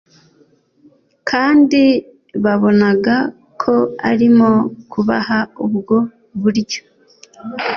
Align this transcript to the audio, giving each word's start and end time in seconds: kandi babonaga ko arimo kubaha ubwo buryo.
kandi 1.29 1.81
babonaga 2.43 3.15
ko 3.61 3.75
arimo 4.09 4.51
kubaha 4.91 5.39
ubwo 5.65 5.97
buryo. 6.41 6.81